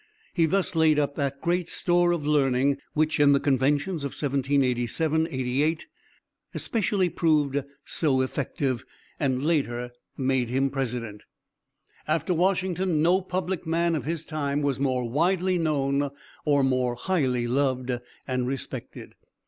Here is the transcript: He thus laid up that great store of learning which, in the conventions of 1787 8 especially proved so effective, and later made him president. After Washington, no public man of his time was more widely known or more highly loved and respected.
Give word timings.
He 0.33 0.47
thus 0.47 0.73
laid 0.73 0.97
up 0.97 1.13
that 1.13 1.41
great 1.43 1.69
store 1.69 2.11
of 2.11 2.25
learning 2.25 2.79
which, 2.95 3.19
in 3.19 3.33
the 3.33 3.39
conventions 3.39 4.03
of 4.03 4.13
1787 4.13 5.27
8 5.29 5.85
especially 6.55 7.07
proved 7.07 7.63
so 7.85 8.21
effective, 8.21 8.83
and 9.19 9.43
later 9.45 9.91
made 10.17 10.49
him 10.49 10.71
president. 10.71 11.25
After 12.07 12.33
Washington, 12.33 13.03
no 13.03 13.21
public 13.21 13.67
man 13.67 13.93
of 13.93 14.05
his 14.05 14.25
time 14.25 14.63
was 14.63 14.79
more 14.79 15.07
widely 15.07 15.59
known 15.59 16.09
or 16.45 16.63
more 16.63 16.95
highly 16.95 17.45
loved 17.45 17.91
and 18.27 18.47
respected. 18.47 19.13